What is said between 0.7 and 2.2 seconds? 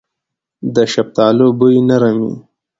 د شفتالو بوی نرم